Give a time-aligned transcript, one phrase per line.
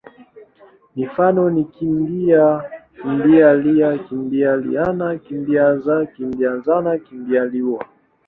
[0.95, 2.47] Mifano ni kimbi-a,
[2.97, 7.81] kimbi-lia, kimbili-ana, kimbi-za, kimbi-zana, kimbi-liwa.